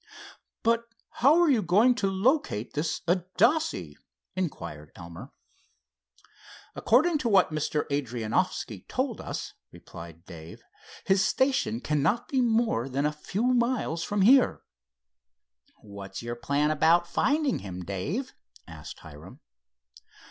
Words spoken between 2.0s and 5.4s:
to locate this Adasse?" inquired Elmer.